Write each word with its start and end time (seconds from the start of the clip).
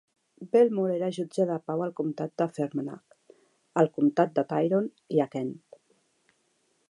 Belmore 0.55 0.93
era 0.99 1.09
jutge 1.17 1.45
de 1.49 1.57
pau 1.71 1.83
al 1.87 1.93
comtat 1.99 2.33
de 2.43 2.47
Fermanagh, 2.55 3.37
al 3.83 3.91
comtat 3.99 4.33
de 4.39 4.45
Tyrone 4.55 5.17
i 5.19 5.25
a 5.27 5.27
Kent. 5.37 5.55